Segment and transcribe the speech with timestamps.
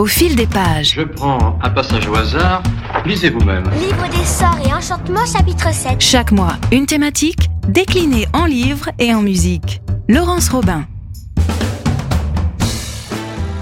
[0.00, 0.94] Au fil des pages.
[0.96, 2.62] Je prends un passage au hasard.
[3.04, 3.64] Lisez vous-même.
[3.78, 6.00] Livre des sorts et enchantements, chapitre 7.
[6.00, 9.82] Chaque mois, une thématique déclinée en livres et en musique.
[10.08, 10.86] Laurence Robin.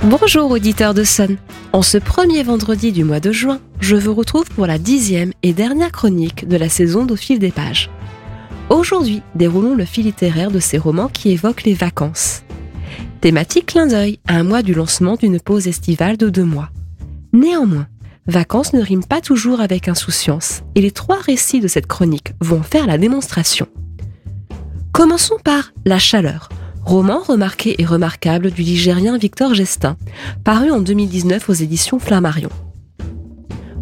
[0.05, 1.39] Bonjour auditeurs de Sun.
[1.73, 5.53] En ce premier vendredi du mois de juin, je vous retrouve pour la dixième et
[5.53, 7.91] dernière chronique de la saison d'Au fil des pages.
[8.71, 12.45] Aujourd'hui, déroulons le fil littéraire de ces romans qui évoquent les vacances.
[13.21, 16.71] Thématique clin d'œil à un mois du lancement d'une pause estivale de deux mois.
[17.33, 17.89] Néanmoins,
[18.29, 22.63] vacances ne riment pas toujours avec insouciance, et les trois récits de cette chronique vont
[22.63, 23.67] faire la démonstration.
[24.93, 26.49] Commençons par La chaleur,
[26.85, 29.97] roman remarqué et remarquable du Ligérien Victor Gestin,
[30.45, 32.51] paru en 2019 aux éditions Flammarion.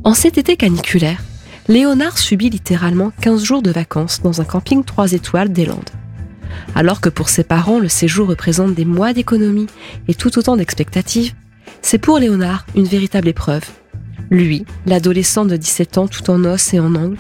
[0.03, 1.23] En cet été caniculaire,
[1.69, 5.91] Léonard subit littéralement 15 jours de vacances dans un camping 3 étoiles des Landes.
[6.75, 9.67] Alors que pour ses parents, le séjour représente des mois d'économie
[10.09, 11.35] et tout autant d'expectatives,
[11.83, 13.65] c'est pour Léonard une véritable épreuve.
[14.31, 17.19] Lui, l'adolescent de 17 ans tout en os et en angle,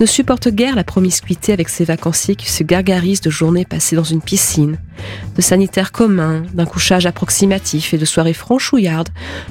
[0.00, 4.04] ne supporte guère la promiscuité avec ses vacanciers qui se gargarisent de journées passées dans
[4.04, 4.78] une piscine,
[5.34, 9.08] de sanitaires communs, d'un couchage approximatif et de soirées franchouillardes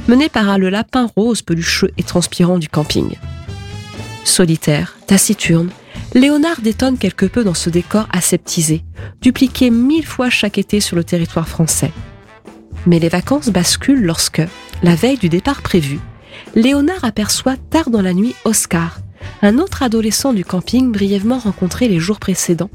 [0.07, 3.15] menées par le lapin rose pelucheux et transpirant du camping.
[4.23, 5.69] Solitaire, taciturne,
[6.13, 8.83] Léonard détonne quelque peu dans ce décor aseptisé,
[9.21, 11.91] dupliqué mille fois chaque été sur le territoire français.
[12.85, 14.41] Mais les vacances basculent lorsque,
[14.83, 15.99] la veille du départ prévu,
[16.55, 18.99] Léonard aperçoit tard dans la nuit Oscar,
[19.41, 22.69] un autre adolescent du camping brièvement rencontré les jours précédents,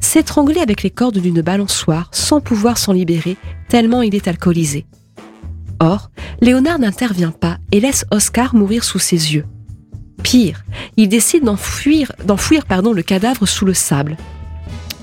[0.00, 3.36] s'étrangler avec les cordes d'une balançoire sans pouvoir s'en libérer
[3.68, 4.86] tellement il est alcoolisé.
[5.80, 9.44] Or, Léonard n'intervient pas et laisse Oscar mourir sous ses yeux.
[10.26, 10.64] Pire,
[10.96, 14.16] il décide d'enfouir, le cadavre sous le sable.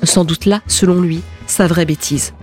[0.04, 2.34] Sans doute là, selon lui, sa vraie bêtise.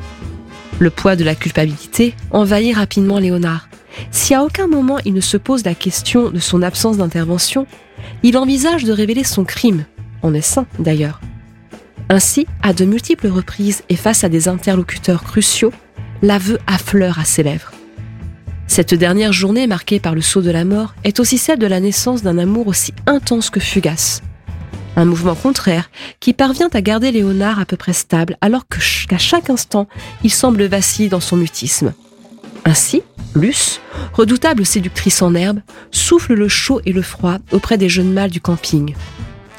[0.78, 3.68] Le poids de la culpabilité envahit rapidement Léonard.
[4.10, 7.66] Si à aucun moment il ne se pose la question de son absence d'intervention,
[8.22, 9.84] il envisage de révéler son crime,
[10.22, 11.20] en est d'ailleurs.
[12.08, 15.72] Ainsi, à de multiples reprises et face à des interlocuteurs cruciaux,
[16.22, 17.72] l'aveu affleure à ses lèvres.
[18.80, 21.80] Cette dernière journée marquée par le saut de la mort est aussi celle de la
[21.80, 24.22] naissance d'un amour aussi intense que fugace.
[24.96, 29.50] Un mouvement contraire qui parvient à garder Léonard à peu près stable alors qu'à chaque
[29.50, 29.86] instant,
[30.24, 31.92] il semble vaciller dans son mutisme.
[32.64, 33.02] Ainsi,
[33.34, 33.82] Luce,
[34.14, 35.60] redoutable séductrice en herbe,
[35.90, 38.94] souffle le chaud et le froid auprès des jeunes mâles du camping.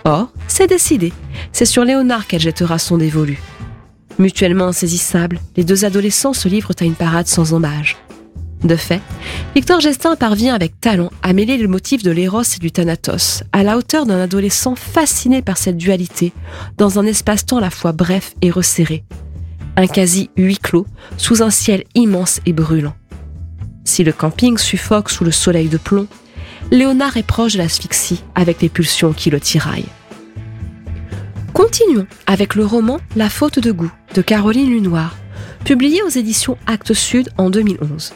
[0.03, 1.13] Or, c'est décidé,
[1.51, 3.39] c'est sur Léonard qu'elle jettera son dévolu.
[4.17, 7.97] Mutuellement insaisissables, les deux adolescents se livrent à une parade sans embâge.
[8.63, 9.01] De fait,
[9.55, 13.63] Victor Gestin parvient avec talent à mêler le motif de l'éros et du thanatos, à
[13.63, 16.31] la hauteur d'un adolescent fasciné par cette dualité,
[16.77, 19.03] dans un espace-temps à la fois bref et resserré.
[19.77, 20.85] Un quasi huis clos,
[21.17, 22.93] sous un ciel immense et brûlant.
[23.83, 26.07] Si le camping suffoque sous le soleil de plomb,
[26.69, 29.89] Léonard est proche de l'asphyxie avec les pulsions qui le tiraillent.
[31.53, 35.17] Continuons avec le roman La faute de goût de Caroline Lunoir,
[35.65, 38.13] publié aux éditions Actes Sud en 2011.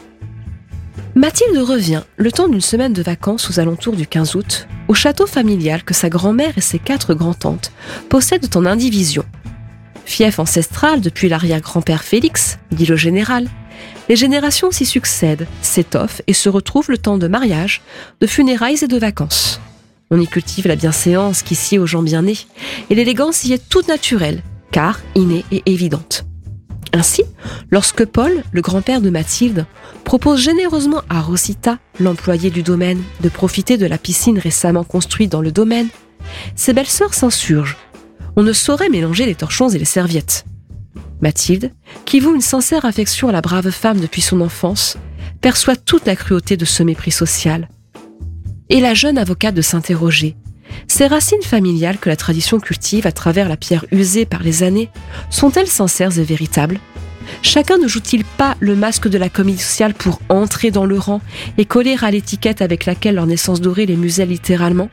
[1.16, 5.26] Mathilde revient, le temps d'une semaine de vacances aux alentours du 15 août, au château
[5.26, 7.72] familial que sa grand-mère et ses quatre grand-tantes
[8.10, 9.24] possèdent en indivision.
[10.04, 13.48] Fief ancestral depuis l'arrière-grand-père Félix, dit le général,
[14.10, 17.80] les générations s'y succèdent, s'étoffent et se retrouvent le temps de mariage,
[18.20, 19.58] de funérailles et de vacances.
[20.10, 22.38] On y cultive la bienséance qui sied aux gens bien nés,
[22.90, 26.26] et l'élégance y est toute naturelle, car innée et évidente.
[26.96, 27.24] Ainsi,
[27.70, 29.66] lorsque Paul, le grand-père de Mathilde,
[30.04, 35.42] propose généreusement à Rosita, l'employé du domaine, de profiter de la piscine récemment construite dans
[35.42, 35.88] le domaine,
[36.54, 37.76] ses belles-sœurs s'insurgent.
[38.34, 40.46] On ne saurait mélanger les torchons et les serviettes.
[41.20, 41.70] Mathilde,
[42.06, 44.96] qui voue une sincère affection à la brave femme depuis son enfance,
[45.42, 47.68] perçoit toute la cruauté de ce mépris social.
[48.70, 50.34] Et la jeune avocate de s'interroger
[50.88, 54.90] ces racines familiales que la tradition cultive à travers la pierre usée par les années
[55.30, 56.78] sont-elles sincères et véritables?
[57.42, 61.20] Chacun ne joue-t-il pas le masque de la comédie sociale pour entrer dans le rang
[61.58, 64.88] et coller à l'étiquette avec laquelle leur naissance dorée les muselle littéralement?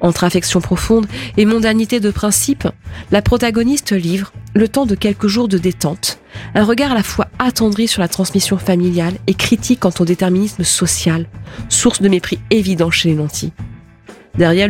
[0.00, 1.06] Entre affection profonde
[1.36, 2.66] et mondanité de principe,
[3.10, 6.18] la protagoniste livre, le temps de quelques jours de détente,
[6.54, 10.64] un regard à la fois attendri sur la transmission familiale et critique quant au déterminisme
[10.64, 11.26] social,
[11.68, 13.52] source de mépris évident chez les nantis.
[14.40, 14.68] Derrière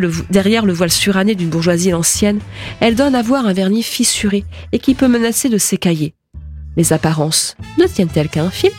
[0.67, 2.41] le, voile suranné d'une bourgeoisie ancienne,
[2.81, 6.13] elle donne à voir un vernis fissuré et qui peut menacer de s'écailler.
[6.77, 8.73] Les apparences ne tiennent-elles qu'à un fil?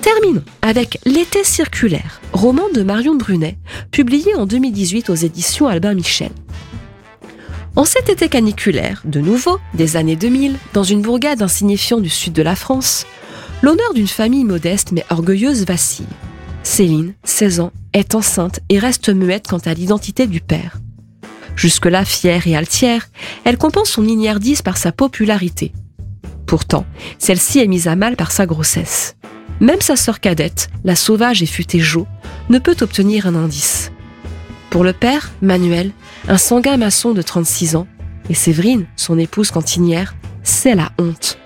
[0.00, 3.58] Terminons avec L'été circulaire, roman de Marion Brunet,
[3.90, 6.30] publié en 2018 aux éditions Albin Michel.
[7.76, 12.32] En cet été caniculaire, de nouveau, des années 2000, dans une bourgade insignifiante du sud
[12.32, 13.04] de la France,
[13.62, 16.06] L'honneur d'une famille modeste mais orgueilleuse vacille.
[16.62, 20.78] Céline, 16 ans, est enceinte et reste muette quant à l'identité du père.
[21.56, 23.08] Jusque-là fière et altière,
[23.44, 25.72] elle compense son ignardise par sa popularité.
[26.46, 26.86] Pourtant,
[27.18, 29.16] celle-ci est mise à mal par sa grossesse.
[29.60, 32.06] Même sa sœur cadette, la sauvage et futée Jo,
[32.48, 33.92] ne peut obtenir un indice.
[34.70, 35.92] Pour le père, Manuel,
[36.28, 37.86] un sanguin maçon de 36 ans,
[38.28, 41.38] et Séverine, son épouse cantinière, c'est la honte.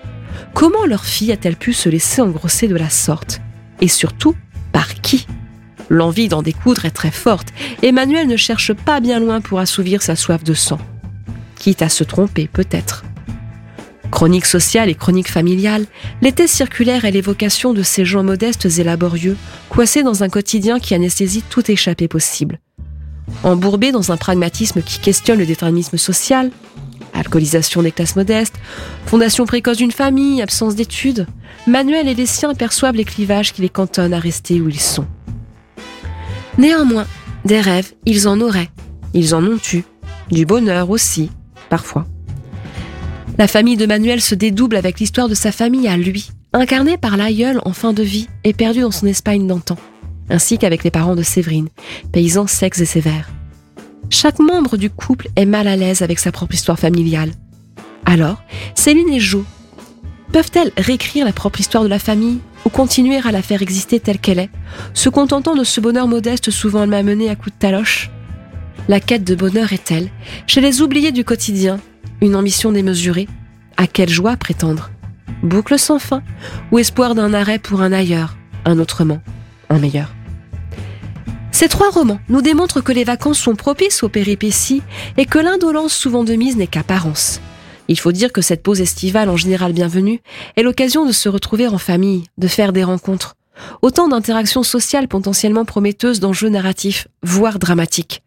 [0.53, 3.41] Comment leur fille a-t-elle pu se laisser engrosser de la sorte?
[3.81, 4.35] Et surtout,
[4.75, 5.25] par qui
[5.87, 7.47] L'envie d'en découdre est très forte,
[7.81, 10.79] et Manuel ne cherche pas bien loin pour assouvir sa soif de sang.
[11.57, 13.05] Quitte à se tromper, peut-être.
[14.11, 15.85] Chronique sociale et chronique familiale,
[16.21, 19.37] l'été circulaire est l'évocation de ces gens modestes et laborieux,
[19.69, 22.59] coincés dans un quotidien qui anesthésie toute échappée possible.
[23.43, 26.51] Embourbés dans un pragmatisme qui questionne le déterminisme social,
[27.15, 28.55] alcoolisation des classes modestes,
[29.05, 31.27] fondation précoce d'une famille, absence d'études,
[31.67, 35.07] Manuel et les siens perçoivent les clivages qui les cantonnent à rester où ils sont.
[36.57, 37.07] Néanmoins,
[37.43, 38.69] des rêves, ils en auraient.
[39.13, 39.83] Ils en ont eu.
[40.31, 41.29] Du bonheur aussi,
[41.69, 42.05] parfois.
[43.37, 47.17] La famille de Manuel se dédouble avec l'histoire de sa famille à lui, incarnée par
[47.17, 49.77] l'aïeul en fin de vie et perdu dans son Espagne d'antan,
[50.29, 51.67] ainsi qu'avec les parents de Séverine,
[52.11, 53.34] paysans secs et sévères.
[54.09, 57.31] Chaque membre du couple est mal à l'aise avec sa propre histoire familiale.
[58.05, 58.41] Alors,
[58.75, 59.45] Céline et Jo
[60.31, 64.19] peuvent-elles réécrire la propre histoire de la famille ou continuer à la faire exister telle
[64.19, 64.49] qu'elle est,
[64.93, 68.09] se contentant de ce bonheur modeste souvent malmené à coups de taloche?
[68.87, 70.09] La quête de bonheur est-elle,
[70.47, 71.79] chez les oubliés du quotidien,
[72.21, 73.27] une ambition démesurée?
[73.77, 74.91] À quelle joie prétendre?
[75.43, 76.21] Boucle sans fin
[76.71, 79.19] ou espoir d'un arrêt pour un ailleurs, un autrement,
[79.69, 80.14] un meilleur?
[81.55, 84.81] Ces trois romans nous démontrent que les vacances sont propices aux péripéties
[85.15, 87.39] et que l'indolence souvent de mise n'est qu'apparence.
[87.87, 90.19] Il faut dire que cette pause estivale en général bienvenue
[90.57, 93.37] est l'occasion de se retrouver en famille, de faire des rencontres.
[93.81, 98.21] Autant d'interactions sociales potentiellement prometteuses d'enjeux narratifs, voire dramatiques.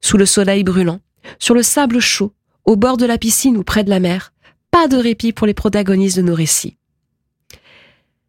[0.00, 0.98] Sous le soleil brûlant,
[1.38, 2.32] sur le sable chaud,
[2.64, 4.32] au bord de la piscine ou près de la mer,
[4.72, 6.76] pas de répit pour les protagonistes de nos récits.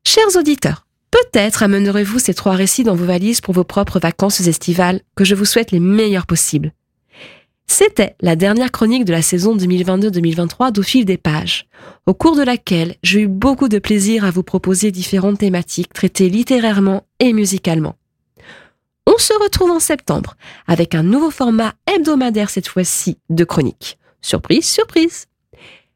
[0.05, 5.01] Chers auditeurs, Peut-être amènerez-vous ces trois récits dans vos valises pour vos propres vacances estivales,
[5.15, 6.73] que je vous souhaite les meilleures possibles.
[7.67, 11.67] C'était la dernière chronique de la saison 2022-2023 d'Au fil des pages,
[12.05, 16.29] au cours de laquelle j'ai eu beaucoup de plaisir à vous proposer différentes thématiques traitées
[16.29, 17.95] littérairement et musicalement.
[19.05, 23.97] On se retrouve en septembre avec un nouveau format hebdomadaire cette fois-ci de chronique.
[24.21, 25.27] Surprise, surprise.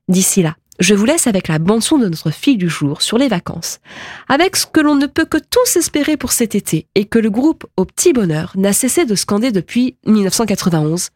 [0.07, 3.27] D'ici là, je vous laisse avec la bande-son de notre fille du jour sur les
[3.27, 3.79] vacances,
[4.27, 7.29] avec ce que l'on ne peut que tous espérer pour cet été et que le
[7.29, 11.09] groupe Au Petit Bonheur n'a cessé de scander depuis 1991.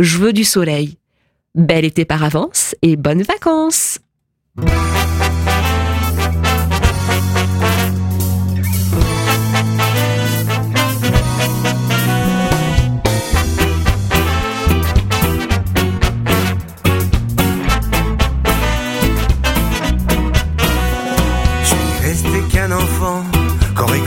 [0.00, 0.98] Je veux du soleil.
[1.54, 4.00] Bel été par avance et bonnes vacances!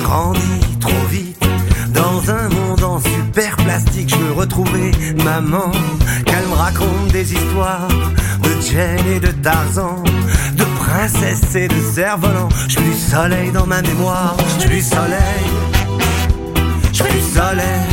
[0.06, 1.44] Grandi trop vite.
[1.90, 4.10] Dans un monde en super plastique.
[4.10, 4.92] Je veux retrouver
[5.24, 5.72] maman,
[6.26, 7.88] qu'elle me raconte des histoires
[8.44, 10.04] de Jane et de Tarzan,
[10.56, 12.50] de princesse et de cerf-volant.
[12.68, 15.46] Je veux du soleil dans ma mémoire, je veux du soleil,
[16.94, 17.90] je veux du soleil,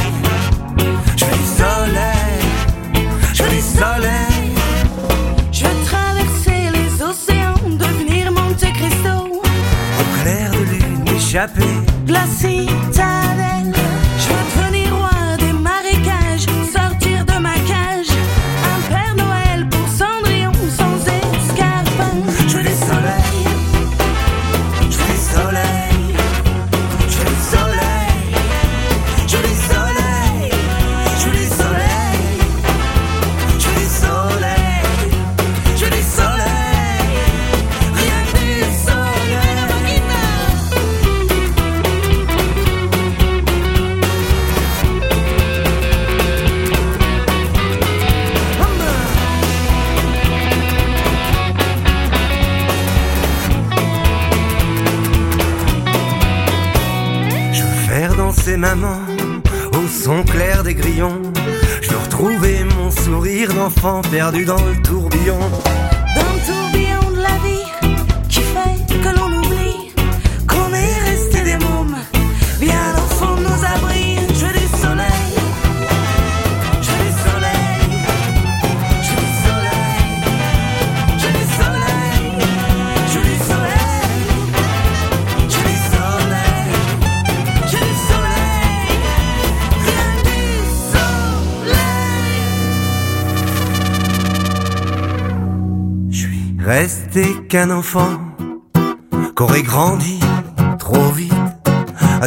[1.17, 2.41] je veux du soleil,
[3.33, 4.33] je veux du soleil.
[11.33, 13.02] Je veux
[58.63, 59.01] maman
[59.75, 61.21] au son clair des grillons.
[61.81, 65.41] Je retrouver mon sourire d'enfant perdu dans le tourbillon.
[96.65, 98.21] Resté qu'un enfant
[99.35, 100.21] qu'aurait grandi
[100.79, 101.33] trop vite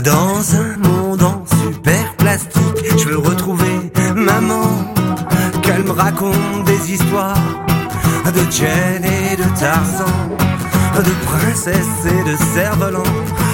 [0.04, 2.62] dans un monde en super plastique.
[2.98, 4.94] Je veux retrouver maman,
[5.62, 7.38] qu'elle me raconte des histoires
[8.26, 10.06] de Jen et de Tarzan,
[10.98, 13.04] de princesse et de cerf-volant.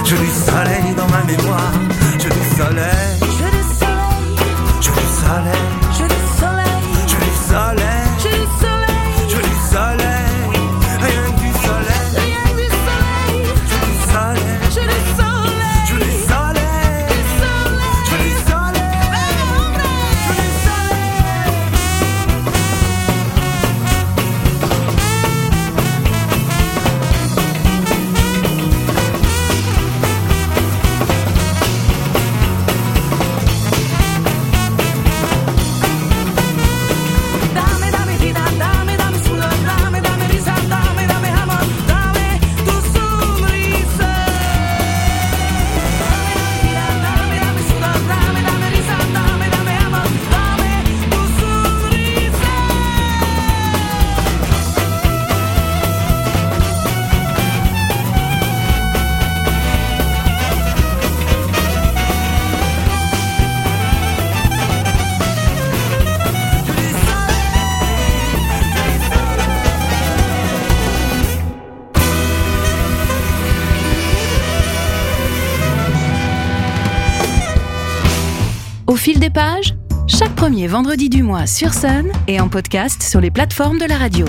[0.06, 1.72] Je du soleil dans ma mémoire,
[2.20, 4.36] Je du soleil, je du soleil,
[4.82, 5.81] je du soleil,
[79.02, 79.74] fil des pages,
[80.08, 83.98] chaque premier vendredi du mois sur Sun et en podcast sur les plateformes de la
[83.98, 84.28] radio.